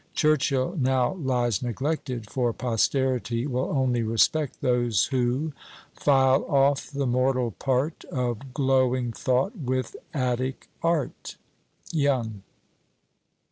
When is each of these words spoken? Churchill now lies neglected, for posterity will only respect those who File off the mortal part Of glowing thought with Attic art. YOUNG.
Churchill 0.15 0.75
now 0.79 1.13
lies 1.13 1.61
neglected, 1.61 2.27
for 2.27 2.53
posterity 2.53 3.45
will 3.45 3.69
only 3.71 4.01
respect 4.01 4.59
those 4.61 5.05
who 5.05 5.53
File 5.93 6.43
off 6.45 6.89
the 6.89 7.05
mortal 7.05 7.51
part 7.51 8.03
Of 8.05 8.51
glowing 8.51 9.11
thought 9.11 9.55
with 9.59 9.95
Attic 10.11 10.69
art. 10.81 11.37
YOUNG. 11.91 12.41